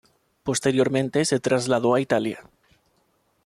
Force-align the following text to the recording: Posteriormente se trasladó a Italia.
Posteriormente 0.41 1.23
se 1.25 1.39
trasladó 1.39 1.93
a 1.93 2.01
Italia. 2.01 2.39